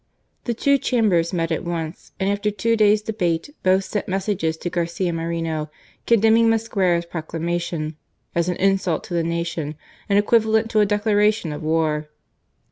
The 0.45 0.55
two 0.55 0.79
Chambers 0.79 1.31
met 1.31 1.51
at 1.51 1.63
once, 1.63 2.11
and 2.19 2.27
after 2.27 2.49
two 2.49 2.75
days 2.75 3.03
debate, 3.03 3.51
both 3.61 3.83
sent 3.85 4.07
messages 4.07 4.57
to 4.57 4.69
Garpia 4.71 5.13
Moreno, 5.13 5.69
con 6.07 6.21
demning 6.21 6.49
Mosquera's 6.49 7.05
proclamation" 7.05 7.97
as 8.33 8.49
an 8.49 8.55
insult 8.55 9.03
to 9.03 9.13
the 9.13 9.21
nation 9.21 9.75
and 10.09 10.17
equivalent 10.17 10.71
to 10.71 10.79
a 10.79 10.87
declaration 10.87 11.53
of 11.53 11.61
war." 11.61 12.09